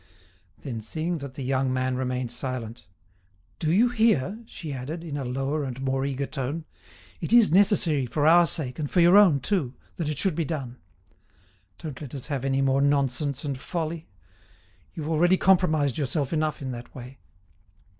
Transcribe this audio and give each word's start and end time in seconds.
Then 0.57 0.81
seeing 0.81 1.19
that 1.19 1.35
the 1.35 1.43
young 1.43 1.71
man 1.71 1.95
remained 1.95 2.31
silent: 2.31 2.87
"Do 3.59 3.71
you 3.71 3.89
hear?" 3.89 4.39
she 4.47 4.73
added, 4.73 5.03
in 5.03 5.15
a 5.15 5.23
lower 5.23 5.63
and 5.63 5.79
more 5.79 6.07
eager 6.07 6.25
tone; 6.25 6.65
"it 7.19 7.31
is 7.31 7.51
necessary 7.51 8.07
for 8.07 8.25
our 8.25 8.47
sake, 8.47 8.79
and 8.79 8.89
for 8.89 8.99
your 8.99 9.15
own, 9.15 9.41
too, 9.41 9.75
that 9.97 10.09
it 10.09 10.17
should 10.17 10.33
be 10.33 10.43
done. 10.43 10.79
Don't 11.77 12.01
let 12.01 12.15
us 12.15 12.25
have 12.33 12.43
any 12.43 12.63
more 12.63 12.81
nonsense 12.81 13.43
and 13.45 13.59
folly. 13.59 14.07
You've 14.95 15.07
already 15.07 15.37
compromised 15.37 15.99
yourself 15.99 16.33
enough 16.33 16.63
in 16.63 16.71
that 16.71 16.95
way." 16.95 17.19